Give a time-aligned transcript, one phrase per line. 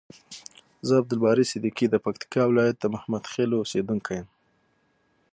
[0.87, 4.27] ز عبدالباری صدیقی د پکتیکا ولایت د محمدخیلو اوسیدونکی یم.